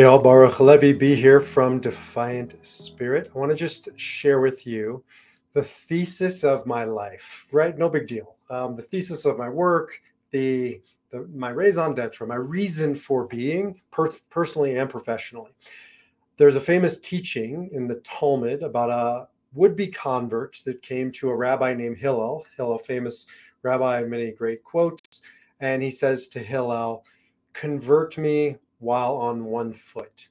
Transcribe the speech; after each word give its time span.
Hey, 0.00 0.06
all, 0.06 0.18
Baruch 0.18 0.98
B 0.98 1.14
here 1.14 1.42
from 1.42 1.78
Defiant 1.78 2.54
Spirit. 2.64 3.30
I 3.34 3.38
want 3.38 3.50
to 3.50 3.54
just 3.54 3.90
share 4.00 4.40
with 4.40 4.66
you 4.66 5.04
the 5.52 5.62
thesis 5.62 6.42
of 6.42 6.64
my 6.64 6.84
life, 6.84 7.46
right? 7.52 7.76
No 7.76 7.90
big 7.90 8.06
deal. 8.06 8.38
Um, 8.48 8.76
the 8.76 8.82
thesis 8.82 9.26
of 9.26 9.36
my 9.36 9.50
work, 9.50 9.90
the, 10.30 10.80
the 11.10 11.28
my 11.34 11.50
raison 11.50 11.94
d'etre, 11.94 12.26
my 12.26 12.36
reason 12.36 12.94
for 12.94 13.26
being, 13.26 13.78
per- 13.90 14.10
personally 14.30 14.78
and 14.78 14.88
professionally. 14.88 15.50
There's 16.38 16.56
a 16.56 16.62
famous 16.62 16.96
teaching 16.96 17.68
in 17.70 17.86
the 17.86 17.96
Talmud 17.96 18.62
about 18.62 18.88
a 18.88 19.28
would-be 19.52 19.88
convert 19.88 20.62
that 20.64 20.80
came 20.80 21.12
to 21.12 21.28
a 21.28 21.36
rabbi 21.36 21.74
named 21.74 21.98
Hillel. 21.98 22.46
Hillel, 22.56 22.78
famous 22.78 23.26
rabbi, 23.62 24.02
many 24.04 24.30
great 24.30 24.64
quotes, 24.64 25.20
and 25.60 25.82
he 25.82 25.90
says 25.90 26.26
to 26.28 26.38
Hillel, 26.38 27.04
"Convert 27.52 28.16
me 28.16 28.56
while 28.80 29.16
on 29.16 29.44
one 29.44 29.72
foot, 29.72 30.28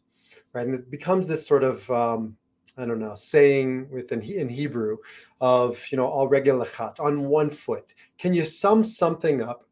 right? 0.54 0.66
And 0.66 0.76
it 0.76 0.92
becomes 0.92 1.28
this 1.28 1.48
sort 1.48 1.64
of 1.64 1.90
um, 1.90 2.36
I 2.78 2.86
don't 2.86 3.00
know 3.00 3.16
saying 3.16 3.90
within 3.90 4.22
in 4.22 4.50
Hebrew 4.50 4.98
of 5.42 5.84
you 5.92 5.98
know 5.98 6.08
al 6.08 6.28
regel 6.28 6.60
echat 6.60 7.00
on 7.00 7.26
one 7.26 7.50
foot. 7.50 7.94
Can 8.18 8.34
you 8.34 8.46
sum 8.46 8.84
something 8.84 9.42
up 9.42 9.66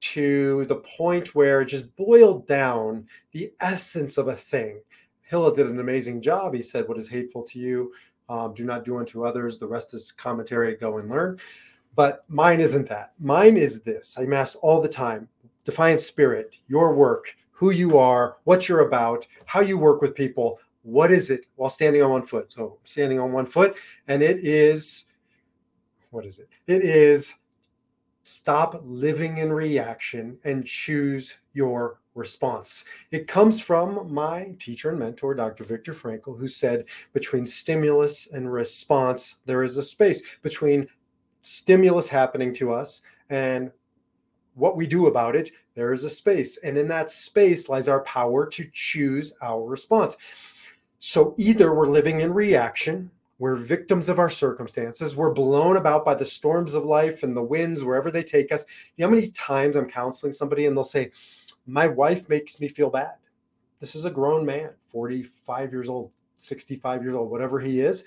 to 0.00 0.64
the 0.66 0.76
point 0.76 1.34
where 1.34 1.60
it 1.60 1.66
just 1.66 1.94
boiled 1.96 2.46
down 2.46 3.06
the 3.32 3.52
essence 3.60 4.16
of 4.18 4.28
a 4.28 4.36
thing? 4.36 4.80
Hillel 5.22 5.52
did 5.52 5.66
an 5.66 5.80
amazing 5.80 6.22
job. 6.22 6.54
He 6.54 6.62
said, 6.62 6.88
"What 6.88 6.98
is 6.98 7.08
hateful 7.08 7.44
to 7.44 7.58
you, 7.58 7.92
um, 8.28 8.54
do 8.54 8.64
not 8.64 8.84
do 8.84 8.98
unto 8.98 9.24
others." 9.24 9.58
The 9.58 9.68
rest 9.68 9.94
is 9.94 10.12
commentary. 10.12 10.76
Go 10.76 10.98
and 10.98 11.08
learn. 11.08 11.38
But 11.94 12.24
mine 12.28 12.60
isn't 12.60 12.88
that. 12.88 13.12
Mine 13.18 13.56
is 13.56 13.82
this. 13.82 14.16
I'm 14.18 14.32
asked 14.32 14.56
all 14.62 14.80
the 14.80 14.88
time. 14.88 15.28
Defiant 15.64 16.00
spirit, 16.00 16.54
your 16.66 16.94
work, 16.94 17.36
who 17.58 17.70
you 17.70 17.98
are, 17.98 18.36
what 18.44 18.68
you're 18.68 18.86
about, 18.86 19.26
how 19.44 19.60
you 19.60 19.76
work 19.76 20.00
with 20.00 20.14
people. 20.14 20.60
What 20.82 21.10
is 21.10 21.28
it 21.28 21.46
while 21.56 21.68
standing 21.68 22.02
on 22.02 22.10
one 22.10 22.24
foot? 22.24 22.52
So, 22.52 22.78
standing 22.84 23.18
on 23.18 23.32
one 23.32 23.46
foot, 23.46 23.76
and 24.06 24.22
it 24.22 24.38
is 24.38 25.06
what 26.10 26.24
is 26.24 26.38
it? 26.38 26.48
It 26.66 26.82
is 26.82 27.34
stop 28.22 28.80
living 28.84 29.38
in 29.38 29.52
reaction 29.52 30.38
and 30.44 30.64
choose 30.64 31.38
your 31.52 32.00
response. 32.14 32.84
It 33.10 33.26
comes 33.26 33.60
from 33.60 34.12
my 34.12 34.54
teacher 34.58 34.90
and 34.90 34.98
mentor, 34.98 35.34
Dr. 35.34 35.64
Viktor 35.64 35.92
Frankl, 35.92 36.38
who 36.38 36.46
said 36.46 36.86
between 37.12 37.44
stimulus 37.44 38.28
and 38.32 38.52
response, 38.52 39.36
there 39.46 39.62
is 39.62 39.76
a 39.76 39.82
space 39.82 40.36
between 40.42 40.88
stimulus 41.40 42.08
happening 42.08 42.52
to 42.54 42.72
us 42.72 43.02
and 43.30 43.70
what 44.58 44.76
we 44.76 44.86
do 44.86 45.06
about 45.06 45.36
it, 45.36 45.50
there 45.74 45.92
is 45.92 46.04
a 46.04 46.10
space. 46.10 46.56
And 46.58 46.76
in 46.76 46.88
that 46.88 47.10
space 47.10 47.68
lies 47.68 47.88
our 47.88 48.02
power 48.02 48.46
to 48.46 48.68
choose 48.72 49.32
our 49.40 49.64
response. 49.64 50.16
So 50.98 51.34
either 51.38 51.74
we're 51.74 51.86
living 51.86 52.20
in 52.20 52.34
reaction, 52.34 53.10
we're 53.38 53.54
victims 53.54 54.08
of 54.08 54.18
our 54.18 54.30
circumstances, 54.30 55.14
we're 55.14 55.32
blown 55.32 55.76
about 55.76 56.04
by 56.04 56.14
the 56.14 56.24
storms 56.24 56.74
of 56.74 56.84
life 56.84 57.22
and 57.22 57.36
the 57.36 57.42
winds 57.42 57.84
wherever 57.84 58.10
they 58.10 58.24
take 58.24 58.50
us. 58.50 58.64
You 58.96 59.04
know 59.04 59.10
how 59.10 59.14
many 59.14 59.28
times 59.28 59.76
I'm 59.76 59.88
counseling 59.88 60.32
somebody 60.32 60.66
and 60.66 60.76
they'll 60.76 60.84
say, 60.84 61.10
My 61.66 61.86
wife 61.86 62.28
makes 62.28 62.58
me 62.58 62.66
feel 62.66 62.90
bad. 62.90 63.14
This 63.78 63.94
is 63.94 64.04
a 64.04 64.10
grown 64.10 64.44
man, 64.44 64.70
45 64.88 65.72
years 65.72 65.88
old, 65.88 66.10
65 66.38 67.02
years 67.04 67.14
old, 67.14 67.30
whatever 67.30 67.60
he 67.60 67.80
is. 67.80 68.04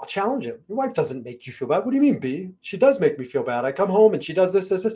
I'll 0.00 0.06
challenge 0.06 0.44
him. 0.44 0.58
Your 0.68 0.76
wife 0.76 0.94
doesn't 0.94 1.24
make 1.24 1.46
you 1.46 1.52
feel 1.52 1.68
bad. 1.68 1.84
What 1.84 1.90
do 1.90 1.96
you 1.96 2.02
mean, 2.02 2.18
B? 2.18 2.50
She 2.60 2.76
does 2.76 3.00
make 3.00 3.18
me 3.18 3.24
feel 3.24 3.42
bad. 3.42 3.64
I 3.64 3.72
come 3.72 3.88
home 3.88 4.14
and 4.14 4.22
she 4.22 4.34
does 4.34 4.52
this, 4.52 4.68
this, 4.68 4.82
this 4.82 4.94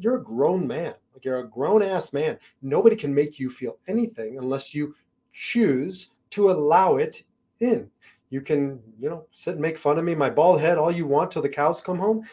you're 0.00 0.16
a 0.16 0.24
grown 0.24 0.66
man. 0.66 0.94
Like 1.12 1.24
you're 1.24 1.38
a 1.38 1.48
grown 1.48 1.82
ass 1.82 2.12
man. 2.12 2.38
Nobody 2.62 2.96
can 2.96 3.14
make 3.14 3.38
you 3.38 3.50
feel 3.50 3.78
anything 3.88 4.38
unless 4.38 4.74
you 4.74 4.94
choose 5.32 6.10
to 6.30 6.50
allow 6.50 6.96
it 6.96 7.22
in. 7.60 7.90
You 8.30 8.40
can, 8.40 8.80
you 8.98 9.08
know, 9.08 9.26
sit 9.30 9.52
and 9.52 9.60
make 9.60 9.78
fun 9.78 9.98
of 9.98 10.04
me, 10.04 10.14
my 10.14 10.30
bald 10.30 10.60
head, 10.60 10.76
all 10.76 10.90
you 10.90 11.06
want 11.06 11.30
till 11.30 11.42
the 11.42 11.48
cows 11.48 11.80
come 11.80 11.98
home. 11.98 12.24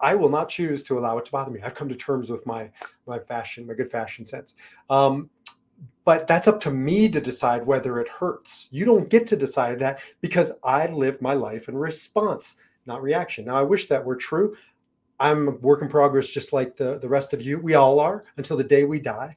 I 0.00 0.14
will 0.14 0.28
not 0.28 0.48
choose 0.48 0.82
to 0.84 0.98
allow 0.98 1.18
it 1.18 1.24
to 1.24 1.32
bother 1.32 1.50
me. 1.50 1.60
I've 1.62 1.74
come 1.74 1.88
to 1.88 1.94
terms 1.94 2.30
with 2.30 2.44
my 2.46 2.70
my 3.06 3.18
fashion, 3.18 3.66
my 3.66 3.74
good 3.74 3.90
fashion 3.90 4.24
sense. 4.24 4.54
Um, 4.90 5.30
but 6.04 6.26
that's 6.26 6.48
up 6.48 6.60
to 6.60 6.70
me 6.70 7.08
to 7.08 7.20
decide 7.20 7.66
whether 7.66 7.98
it 7.98 8.08
hurts. 8.08 8.68
You 8.70 8.84
don't 8.84 9.08
get 9.08 9.26
to 9.28 9.36
decide 9.36 9.78
that 9.80 10.00
because 10.20 10.52
I 10.62 10.86
live 10.86 11.22
my 11.22 11.34
life 11.34 11.68
in 11.68 11.76
response, 11.76 12.56
not 12.86 13.02
reaction. 13.02 13.46
Now, 13.46 13.56
I 13.56 13.62
wish 13.62 13.86
that 13.88 14.04
were 14.04 14.16
true. 14.16 14.56
I'm 15.20 15.48
a 15.48 15.52
work 15.52 15.82
in 15.82 15.88
progress, 15.88 16.28
just 16.28 16.52
like 16.52 16.76
the, 16.76 16.98
the 16.98 17.08
rest 17.08 17.32
of 17.32 17.42
you. 17.42 17.58
We 17.58 17.74
all 17.74 18.00
are 18.00 18.24
until 18.36 18.56
the 18.56 18.64
day 18.64 18.84
we 18.84 19.00
die. 19.00 19.36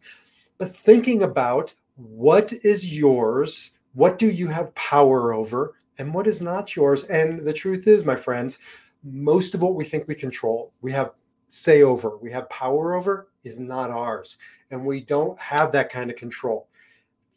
But 0.58 0.76
thinking 0.76 1.24
about 1.24 1.74
what 1.96 2.54
is 2.64 2.96
yours, 2.96 3.72
what 3.94 4.18
do 4.18 4.30
you 4.30 4.48
have 4.48 4.74
power 4.76 5.34
over, 5.34 5.76
and 6.00 6.14
what 6.14 6.28
is 6.28 6.42
not 6.42 6.76
yours. 6.76 7.04
And 7.06 7.46
the 7.46 7.54
truth 7.54 7.88
is, 7.88 8.06
my 8.06 8.16
friends, 8.16 8.60
most 9.04 9.56
of 9.56 9.62
what 9.62 9.76
we 9.76 9.86
think 9.86 10.08
we 10.08 10.16
control, 10.16 10.74
we 10.82 10.92
have 10.92 11.12
say 11.50 11.82
over, 11.82 12.18
we 12.18 12.32
have 12.32 12.50
power 12.50 12.96
over, 12.96 13.30
is 13.44 13.60
not 13.60 13.90
ours. 13.90 14.38
And 14.72 14.86
we 14.86 15.02
don't 15.02 15.40
have 15.40 15.72
that 15.72 15.90
kind 15.90 16.10
of 16.10 16.18
control. 16.18 16.68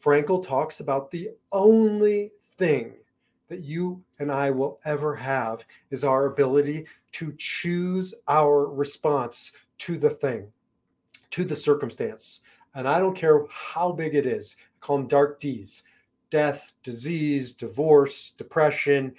Frankl 0.02 0.44
talks 0.44 0.80
about 0.80 1.10
the 1.10 1.30
only 1.52 2.32
thing 2.56 2.94
that 3.50 3.64
you 3.64 4.02
and 4.20 4.32
I 4.32 4.50
will 4.50 4.80
ever 4.86 5.14
have 5.14 5.64
is 5.90 6.04
our 6.04 6.26
ability 6.26 6.86
to 7.12 7.34
choose 7.36 8.14
our 8.28 8.66
response 8.66 9.52
to 9.78 9.98
the 9.98 10.08
thing, 10.08 10.46
to 11.30 11.44
the 11.44 11.56
circumstance. 11.56 12.40
And 12.74 12.88
I 12.88 13.00
don't 13.00 13.16
care 13.16 13.44
how 13.50 13.90
big 13.92 14.14
it 14.14 14.24
is, 14.24 14.56
I 14.60 14.78
call 14.80 14.98
them 14.98 15.08
dark 15.08 15.40
D's 15.40 15.82
death, 16.30 16.72
disease, 16.84 17.54
divorce, 17.54 18.30
depression, 18.30 19.12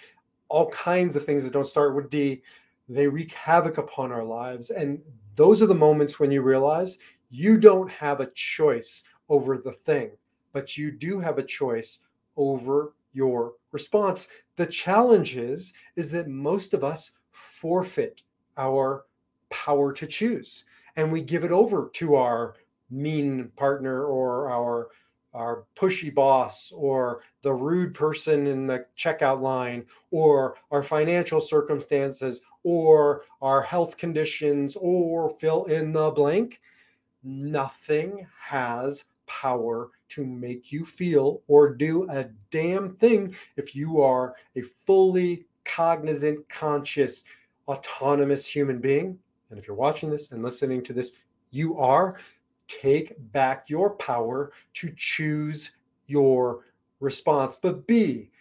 all 0.47 0.69
kinds 0.69 1.17
of 1.17 1.25
things 1.25 1.43
that 1.43 1.51
don't 1.51 1.67
start 1.67 1.93
with 1.93 2.09
D. 2.09 2.41
They 2.87 3.05
wreak 3.05 3.33
havoc 3.33 3.77
upon 3.77 4.13
our 4.13 4.23
lives. 4.23 4.69
And 4.69 5.01
those 5.35 5.61
are 5.61 5.65
the 5.65 5.75
moments 5.75 6.21
when 6.21 6.31
you 6.31 6.41
realize 6.41 6.99
you 7.29 7.57
don't 7.57 7.89
have 7.89 8.21
a 8.21 8.31
choice 8.31 9.03
over 9.27 9.57
the 9.57 9.73
thing, 9.73 10.11
but 10.53 10.77
you 10.77 10.89
do 10.89 11.19
have 11.19 11.37
a 11.37 11.43
choice 11.43 11.99
over 12.37 12.93
your 13.11 13.55
response. 13.71 14.27
The 14.55 14.65
challenge 14.65 15.37
is, 15.37 15.73
is 15.95 16.11
that 16.11 16.27
most 16.27 16.73
of 16.73 16.83
us 16.83 17.11
forfeit 17.31 18.23
our 18.57 19.05
power 19.49 19.93
to 19.93 20.07
choose 20.07 20.65
and 20.95 21.11
we 21.11 21.21
give 21.21 21.43
it 21.43 21.51
over 21.51 21.89
to 21.93 22.15
our 22.15 22.55
mean 22.89 23.51
partner 23.55 24.05
or 24.05 24.49
our 24.49 24.89
our 25.33 25.63
pushy 25.77 26.13
boss 26.13 26.73
or 26.73 27.21
the 27.41 27.53
rude 27.53 27.93
person 27.93 28.47
in 28.47 28.67
the 28.67 28.85
checkout 28.97 29.39
line 29.39 29.85
or 30.11 30.55
our 30.71 30.83
financial 30.83 31.39
circumstances 31.39 32.41
or 32.63 33.23
our 33.41 33.61
health 33.61 33.95
conditions 33.95 34.75
or 34.81 35.29
fill 35.29 35.63
in 35.65 35.93
the 35.93 36.11
blank 36.11 36.59
nothing 37.23 38.27
has 38.37 39.05
power 39.25 39.89
to 40.11 40.25
make 40.25 40.71
you 40.71 40.85
feel 40.85 41.41
or 41.47 41.73
do 41.73 42.09
a 42.09 42.25
damn 42.49 42.95
thing 42.95 43.35
if 43.57 43.75
you 43.75 44.01
are 44.01 44.35
a 44.55 44.61
fully 44.85 45.45
cognizant, 45.65 46.47
conscious, 46.49 47.23
autonomous 47.67 48.45
human 48.45 48.79
being. 48.79 49.17
And 49.49 49.59
if 49.59 49.67
you're 49.67 49.75
watching 49.75 50.09
this 50.09 50.31
and 50.31 50.43
listening 50.43 50.83
to 50.83 50.93
this, 50.93 51.13
you 51.51 51.77
are. 51.77 52.19
Take 52.67 53.13
back 53.33 53.69
your 53.69 53.95
power 53.97 54.53
to 54.75 54.93
choose 54.95 55.71
your 56.07 56.65
response. 57.01 57.57
But 57.61 57.85
B, 57.85 58.31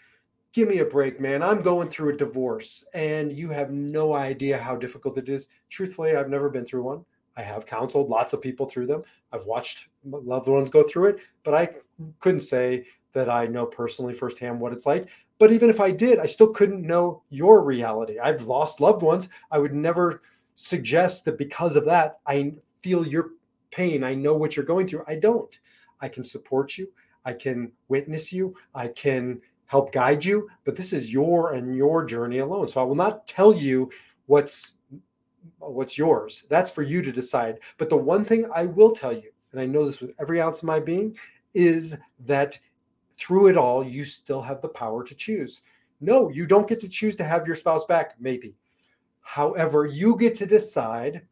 give 0.52 0.68
me 0.68 0.78
a 0.78 0.84
break, 0.84 1.20
man. 1.20 1.42
I'm 1.42 1.62
going 1.62 1.88
through 1.88 2.14
a 2.14 2.16
divorce 2.16 2.84
and 2.94 3.32
you 3.32 3.50
have 3.50 3.70
no 3.70 4.14
idea 4.14 4.58
how 4.58 4.76
difficult 4.76 5.18
it 5.18 5.28
is. 5.28 5.48
Truthfully, 5.68 6.14
I've 6.14 6.28
never 6.28 6.48
been 6.48 6.64
through 6.64 6.82
one. 6.82 7.04
I 7.36 7.42
have 7.42 7.66
counseled 7.66 8.08
lots 8.08 8.32
of 8.32 8.40
people 8.40 8.66
through 8.66 8.86
them. 8.86 9.02
I've 9.32 9.44
watched 9.44 9.88
loved 10.04 10.48
ones 10.48 10.70
go 10.70 10.82
through 10.82 11.10
it, 11.10 11.20
but 11.44 11.54
I 11.54 11.70
couldn't 12.18 12.40
say 12.40 12.86
that 13.12 13.28
I 13.28 13.46
know 13.46 13.66
personally 13.66 14.14
firsthand 14.14 14.60
what 14.60 14.72
it's 14.72 14.86
like. 14.86 15.08
But 15.38 15.52
even 15.52 15.70
if 15.70 15.80
I 15.80 15.90
did, 15.90 16.18
I 16.18 16.26
still 16.26 16.48
couldn't 16.48 16.86
know 16.86 17.22
your 17.28 17.64
reality. 17.64 18.18
I've 18.18 18.42
lost 18.42 18.80
loved 18.80 19.02
ones. 19.02 19.28
I 19.50 19.58
would 19.58 19.74
never 19.74 20.20
suggest 20.54 21.24
that 21.24 21.38
because 21.38 21.76
of 21.76 21.86
that, 21.86 22.18
I 22.26 22.52
feel 22.82 23.06
your 23.06 23.30
pain. 23.70 24.04
I 24.04 24.14
know 24.14 24.36
what 24.36 24.56
you're 24.56 24.66
going 24.66 24.86
through. 24.86 25.04
I 25.06 25.14
don't. 25.14 25.58
I 26.00 26.08
can 26.08 26.24
support 26.24 26.76
you. 26.76 26.88
I 27.24 27.32
can 27.32 27.72
witness 27.88 28.32
you. 28.32 28.54
I 28.74 28.88
can 28.88 29.40
help 29.66 29.92
guide 29.92 30.24
you, 30.24 30.48
but 30.64 30.76
this 30.76 30.92
is 30.92 31.12
your 31.12 31.52
and 31.52 31.76
your 31.76 32.04
journey 32.04 32.38
alone. 32.38 32.66
So 32.66 32.80
I 32.80 32.84
will 32.84 32.96
not 32.96 33.26
tell 33.26 33.54
you 33.54 33.90
what's 34.26 34.74
what's 35.58 35.98
yours. 35.98 36.44
That's 36.48 36.70
for 36.70 36.82
you 36.82 37.02
to 37.02 37.12
decide. 37.12 37.60
But 37.78 37.90
the 37.90 37.96
one 37.96 38.24
thing 38.24 38.50
I 38.54 38.66
will 38.66 38.90
tell 38.90 39.12
you, 39.12 39.30
and 39.52 39.60
I 39.60 39.66
know 39.66 39.84
this 39.84 40.00
with 40.00 40.14
every 40.20 40.40
ounce 40.40 40.58
of 40.58 40.64
my 40.64 40.80
being, 40.80 41.16
is 41.54 41.98
that 42.26 42.58
through 43.16 43.48
it 43.48 43.56
all, 43.56 43.84
you 43.84 44.04
still 44.04 44.42
have 44.42 44.62
the 44.62 44.68
power 44.68 45.04
to 45.04 45.14
choose. 45.14 45.62
No, 46.00 46.30
you 46.30 46.46
don't 46.46 46.68
get 46.68 46.80
to 46.80 46.88
choose 46.88 47.16
to 47.16 47.24
have 47.24 47.46
your 47.46 47.56
spouse 47.56 47.84
back, 47.84 48.14
maybe. 48.18 48.54
However, 49.20 49.86
you 49.86 50.16
get 50.16 50.34
to 50.36 50.46
decide 50.46 51.22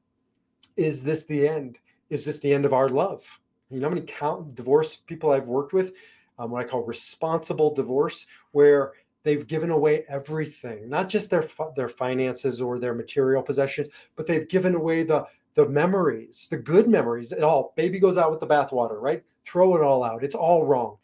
is 0.77 1.03
this 1.03 1.25
the 1.25 1.49
end? 1.49 1.79
Is 2.09 2.25
this 2.25 2.39
the 2.39 2.55
end 2.55 2.65
of 2.65 2.73
our 2.73 2.89
love? 2.89 3.41
You 3.69 3.81
know 3.81 3.89
how 3.89 3.95
many 3.95 4.07
count 4.07 4.55
divorce 4.55 4.97
people 4.97 5.33
I've 5.33 5.49
worked 5.49 5.73
with, 5.73 5.93
um, 6.39 6.51
what 6.53 6.65
I 6.65 6.69
call 6.69 6.85
responsible 6.85 7.75
divorce, 7.75 8.27
where 8.53 8.93
they've 9.29 9.47
given 9.47 9.71
away 9.71 10.05
everything, 10.09 10.89
not 10.89 11.11
just 11.11 11.31
their 11.31 11.45
their 11.77 11.89
finances 11.89 12.63
or 12.63 12.79
their 12.79 12.95
material 12.95 13.43
possessions, 13.43 13.89
but 14.17 14.27
they've 14.27 14.49
given 14.49 14.75
away 14.75 15.03
the 15.03 15.27
the 15.55 15.69
memories, 15.69 16.49
the 16.51 16.57
good 16.57 16.89
memories. 16.89 17.31
It 17.31 17.43
all 17.43 17.75
baby 17.77 18.01
goes 18.01 18.17
out 18.17 18.31
with 18.31 18.41
the 18.41 18.47
bathwater, 18.47 18.99
right? 19.01 19.23
Throw 19.45 19.77
it 19.77 19.83
all 19.83 20.03
out. 20.03 20.25
It's 20.25 20.35
all 20.35 20.65
wrong. 20.65 20.97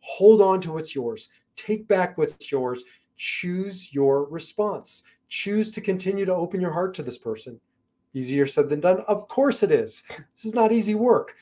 Hold 0.00 0.40
on 0.40 0.60
to 0.60 0.72
what's 0.72 0.94
yours. 0.94 1.28
Take 1.56 1.88
back 1.88 2.16
what's 2.16 2.52
yours. 2.52 2.84
Choose 3.16 3.92
your 3.92 4.28
response. 4.28 5.02
Choose 5.28 5.72
to 5.72 5.80
continue 5.80 6.24
to 6.24 6.34
open 6.34 6.60
your 6.60 6.72
heart 6.72 6.94
to 6.94 7.02
this 7.02 7.18
person. 7.18 7.58
Easier 8.14 8.46
said 8.46 8.68
than 8.68 8.80
done. 8.80 9.00
Of 9.08 9.26
course 9.26 9.64
it 9.64 9.72
is. 9.72 10.04
This 10.08 10.44
is 10.44 10.54
not 10.54 10.70
easy 10.70 10.94
work 10.94 11.34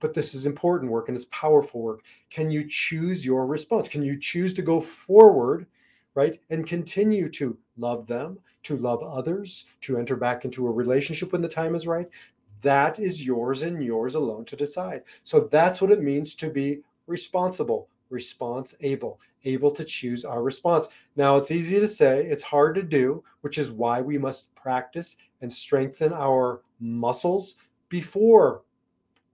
but 0.00 0.14
this 0.14 0.34
is 0.34 0.46
important 0.46 0.90
work 0.90 1.08
and 1.08 1.16
it's 1.16 1.26
powerful 1.26 1.80
work. 1.80 2.04
Can 2.30 2.50
you 2.50 2.66
choose 2.68 3.24
your 3.24 3.46
response? 3.46 3.88
Can 3.88 4.02
you 4.02 4.18
choose 4.18 4.52
to 4.54 4.62
go 4.62 4.80
forward, 4.80 5.66
right? 6.14 6.38
And 6.50 6.66
continue 6.66 7.28
to 7.30 7.56
love 7.76 8.06
them, 8.06 8.38
to 8.64 8.76
love 8.76 9.02
others, 9.02 9.66
to 9.82 9.98
enter 9.98 10.16
back 10.16 10.44
into 10.44 10.66
a 10.66 10.72
relationship 10.72 11.32
when 11.32 11.42
the 11.42 11.48
time 11.48 11.74
is 11.74 11.86
right? 11.86 12.08
That 12.62 12.98
is 12.98 13.24
yours 13.24 13.62
and 13.62 13.82
yours 13.82 14.14
alone 14.14 14.44
to 14.46 14.56
decide. 14.56 15.02
So 15.24 15.40
that's 15.40 15.80
what 15.80 15.92
it 15.92 16.02
means 16.02 16.34
to 16.36 16.50
be 16.50 16.80
responsible, 17.06 17.88
response 18.10 18.74
able, 18.80 19.20
able 19.44 19.70
to 19.72 19.84
choose 19.84 20.24
our 20.24 20.42
response. 20.42 20.88
Now, 21.16 21.36
it's 21.36 21.50
easy 21.50 21.78
to 21.78 21.88
say, 21.88 22.24
it's 22.26 22.42
hard 22.42 22.74
to 22.74 22.82
do, 22.82 23.22
which 23.42 23.58
is 23.58 23.70
why 23.70 24.00
we 24.00 24.18
must 24.18 24.54
practice 24.54 25.16
and 25.40 25.52
strengthen 25.52 26.12
our 26.12 26.62
muscles 26.80 27.56
before 27.88 28.62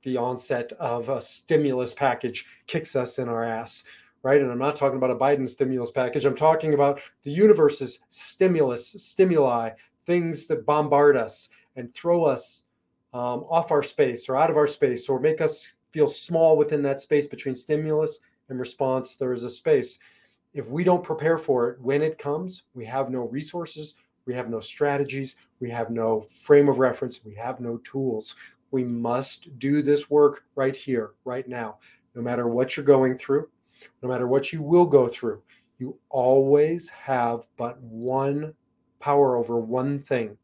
the 0.04 0.16
onset 0.16 0.72
of 0.74 1.08
a 1.08 1.20
stimulus 1.20 1.94
package 1.94 2.46
kicks 2.66 2.94
us 2.94 3.18
in 3.18 3.28
our 3.28 3.44
ass, 3.44 3.84
right? 4.22 4.40
And 4.40 4.50
I'm 4.50 4.58
not 4.58 4.76
talking 4.76 4.98
about 4.98 5.10
a 5.10 5.16
Biden 5.16 5.48
stimulus 5.48 5.90
package. 5.90 6.24
I'm 6.24 6.36
talking 6.36 6.74
about 6.74 7.00
the 7.22 7.30
universe's 7.30 8.00
stimulus, 8.08 8.86
stimuli, 8.86 9.70
things 10.06 10.46
that 10.46 10.66
bombard 10.66 11.16
us 11.16 11.48
and 11.76 11.92
throw 11.94 12.24
us 12.24 12.64
um, 13.12 13.44
off 13.48 13.70
our 13.70 13.82
space 13.82 14.28
or 14.28 14.36
out 14.36 14.50
of 14.50 14.56
our 14.56 14.66
space 14.66 15.08
or 15.08 15.20
make 15.20 15.40
us 15.40 15.72
feel 15.92 16.08
small 16.08 16.56
within 16.56 16.82
that 16.82 17.00
space 17.00 17.26
between 17.26 17.54
stimulus 17.54 18.20
and 18.48 18.58
response. 18.58 19.16
There 19.16 19.32
is 19.32 19.44
a 19.44 19.50
space. 19.50 19.98
If 20.52 20.68
we 20.68 20.84
don't 20.84 21.02
prepare 21.04 21.38
for 21.38 21.70
it 21.70 21.80
when 21.80 22.02
it 22.02 22.18
comes, 22.18 22.64
we 22.74 22.84
have 22.84 23.10
no 23.10 23.28
resources, 23.28 23.94
we 24.26 24.34
have 24.34 24.48
no 24.48 24.60
strategies, 24.60 25.36
we 25.60 25.70
have 25.70 25.90
no 25.90 26.22
frame 26.22 26.68
of 26.68 26.78
reference, 26.78 27.24
we 27.24 27.34
have 27.34 27.60
no 27.60 27.78
tools. 27.78 28.36
We 28.74 28.82
must 28.82 29.56
do 29.60 29.82
this 29.82 30.10
work 30.10 30.46
right 30.56 30.74
here, 30.74 31.12
right 31.24 31.46
now. 31.46 31.78
No 32.16 32.22
matter 32.22 32.48
what 32.48 32.76
you're 32.76 32.84
going 32.84 33.16
through, 33.16 33.48
no 34.02 34.08
matter 34.08 34.26
what 34.26 34.52
you 34.52 34.62
will 34.62 34.84
go 34.84 35.06
through, 35.06 35.44
you 35.78 35.96
always 36.08 36.88
have 36.88 37.46
but 37.56 37.80
one 37.80 38.52
power 38.98 39.36
over 39.36 39.60
one 39.60 40.00
thing. 40.00 40.36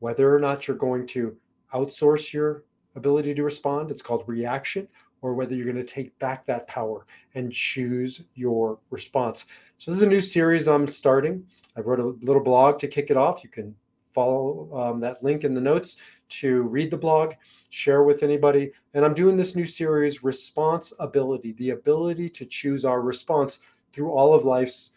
Whether 0.00 0.34
or 0.34 0.40
not 0.40 0.66
you're 0.66 0.76
going 0.76 1.06
to 1.06 1.36
outsource 1.72 2.32
your 2.32 2.64
ability 2.96 3.34
to 3.34 3.44
respond, 3.44 3.92
it's 3.92 4.02
called 4.02 4.24
reaction, 4.26 4.88
or 5.22 5.34
whether 5.34 5.54
you're 5.54 5.72
going 5.72 5.76
to 5.76 5.84
take 5.84 6.18
back 6.18 6.44
that 6.46 6.66
power 6.66 7.06
and 7.36 7.52
choose 7.52 8.24
your 8.34 8.80
response. 8.90 9.46
So, 9.78 9.92
this 9.92 9.98
is 10.00 10.06
a 10.06 10.10
new 10.10 10.20
series 10.20 10.66
I'm 10.66 10.88
starting. 10.88 11.46
I 11.76 11.82
wrote 11.82 12.00
a 12.00 12.16
little 12.26 12.42
blog 12.42 12.80
to 12.80 12.88
kick 12.88 13.12
it 13.12 13.16
off. 13.16 13.44
You 13.44 13.50
can 13.50 13.76
follow 14.16 14.68
um, 14.72 14.98
that 15.00 15.22
link 15.22 15.44
in 15.44 15.52
the 15.52 15.60
notes 15.60 15.96
to 16.30 16.62
read 16.62 16.90
the 16.90 16.96
blog, 16.96 17.34
share 17.68 18.02
with 18.02 18.22
anybody. 18.22 18.72
And 18.94 19.04
I'm 19.04 19.12
doing 19.12 19.36
this 19.36 19.54
new 19.54 19.66
series, 19.66 20.24
Responsibility, 20.24 21.52
the 21.52 21.70
ability 21.70 22.30
to 22.30 22.46
choose 22.46 22.86
our 22.86 23.02
response 23.02 23.60
through 23.92 24.10
all 24.10 24.32
of 24.32 24.44
life's 24.44 24.92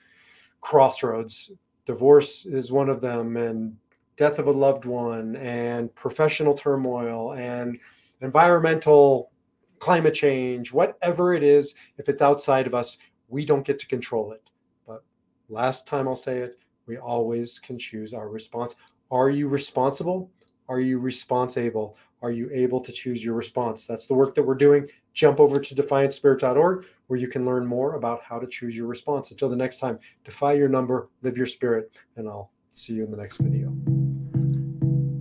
crossroads. 0.61 1.51
Divorce 1.85 2.45
is 2.45 2.71
one 2.71 2.87
of 2.87 3.01
them, 3.01 3.35
and 3.35 3.75
death 4.15 4.39
of 4.39 4.47
a 4.47 4.51
loved 4.51 4.85
one, 4.85 5.35
and 5.35 5.93
professional 5.95 6.53
turmoil, 6.53 7.33
and 7.33 7.77
environmental 8.21 9.31
climate 9.79 10.13
change, 10.13 10.71
whatever 10.71 11.33
it 11.33 11.43
is, 11.43 11.75
if 11.97 12.07
it's 12.07 12.21
outside 12.21 12.67
of 12.67 12.73
us, 12.73 12.97
we 13.27 13.45
don't 13.45 13.65
get 13.65 13.79
to 13.79 13.87
control 13.87 14.31
it. 14.31 14.49
But 14.87 15.03
last 15.49 15.87
time 15.87 16.07
I'll 16.07 16.15
say 16.15 16.39
it, 16.39 16.59
we 16.85 16.97
always 16.97 17.59
can 17.59 17.77
choose 17.77 18.13
our 18.13 18.29
response. 18.29 18.75
Are 19.11 19.29
you 19.29 19.47
responsible? 19.47 20.29
Are 20.67 20.79
you 20.79 20.99
responsible? 20.99 21.97
Are 22.21 22.31
you 22.31 22.49
able 22.53 22.79
to 22.81 22.91
choose 22.91 23.23
your 23.23 23.33
response? 23.33 23.87
That's 23.87 24.05
the 24.05 24.13
work 24.13 24.35
that 24.35 24.43
we're 24.43 24.55
doing. 24.55 24.87
Jump 25.13 25.39
over 25.39 25.59
to 25.59 25.75
defiantspirit.org 25.75 26.85
where 27.07 27.19
you 27.19 27.27
can 27.27 27.43
learn 27.43 27.65
more 27.65 27.95
about 27.95 28.21
how 28.21 28.37
to 28.37 28.45
choose 28.45 28.77
your 28.77 28.85
response. 28.85 29.31
Until 29.31 29.49
the 29.49 29.55
next 29.55 29.79
time, 29.79 29.97
defy 30.23 30.53
your 30.53 30.69
number, 30.69 31.09
live 31.23 31.37
your 31.37 31.47
spirit, 31.47 31.91
and 32.17 32.27
I'll 32.27 32.51
see 32.69 32.93
you 32.93 33.03
in 33.03 33.09
the 33.09 33.17
next 33.17 33.37
video. 33.37 33.73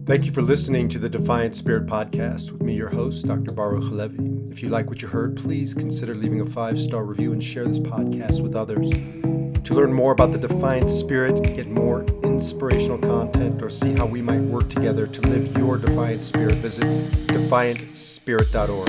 Thank 0.05 0.25
you 0.25 0.33
for 0.33 0.43
listening 0.43 0.89
to 0.91 0.99
the 0.99 1.09
Defiant 1.09 1.57
Spirit 1.57 1.87
podcast 1.87 2.51
with 2.51 2.63
me, 2.63 2.75
your 2.75 2.89
host, 2.89 3.27
Dr. 3.27 3.53
Baruch 3.53 3.85
Halevi. 3.85 4.51
If 4.51 4.63
you 4.63 4.69
like 4.69 4.89
what 4.89 5.01
you 5.01 5.09
heard, 5.09 5.37
please 5.37 5.73
consider 5.73 6.15
leaving 6.15 6.41
a 6.41 6.47
five 6.47 6.79
star 6.79 7.05
review 7.05 7.33
and 7.33 7.43
share 7.43 7.67
this 7.67 7.79
podcast 7.79 8.43
with 8.43 8.55
others. 8.55 8.91
To 8.91 9.75
learn 9.75 9.93
more 9.93 10.13
about 10.13 10.33
the 10.33 10.39
Defiant 10.39 10.89
Spirit, 10.89 11.43
get 11.55 11.69
more 11.69 12.05
inspirational 12.39 12.99
content, 12.99 13.61
or 13.61 13.69
see 13.69 13.95
how 13.95 14.07
we 14.07 14.23
might 14.23 14.41
work 14.43 14.69
together 14.69 15.09
to 15.09 15.21
live 15.23 15.59
your 15.59 15.77
Defiant 15.77 16.23
Spirit, 16.23 16.55
visit 16.55 16.85
defiantspirit.org. 17.27 18.89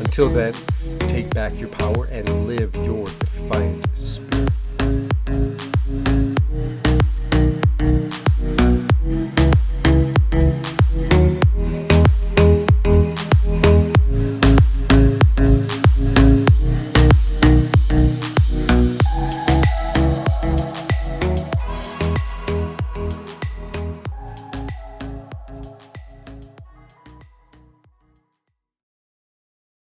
Until 0.00 0.28
then, 0.28 0.54
take 1.08 1.28
back 1.34 1.58
your 1.58 1.70
power 1.70 2.04
and 2.04 2.46
live 2.46 2.72
your 2.76 3.06
Defiant 3.06 3.98
Spirit. 3.98 4.27